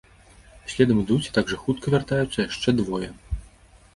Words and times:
Следам 0.71 1.01
ідуць 1.01 1.27
і 1.27 1.33
так 1.35 1.51
жа 1.51 1.59
хутка 1.65 1.93
вяртаюцца 1.95 2.45
яшчэ 2.47 2.69
двое. 2.79 3.09